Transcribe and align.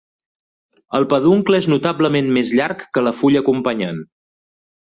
El 0.99 1.05
peduncle 1.11 1.59
és 1.63 1.69
notablement 1.73 2.33
més 2.39 2.57
llarg 2.61 2.89
que 2.97 3.07
la 3.09 3.15
fulla 3.21 3.47
acompanyant. 3.47 4.05